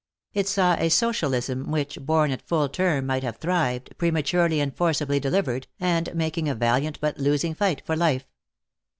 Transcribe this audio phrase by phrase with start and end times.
[0.33, 5.19] It saw a socialism which, born at full term might have thrived, prematurely and forcibly
[5.19, 8.25] delivered, and making a valiant but losing fight for life.